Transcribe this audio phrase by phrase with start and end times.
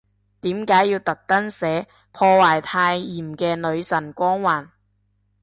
[0.41, 4.69] 點解要特登寫，破壞太妍嘅女神光環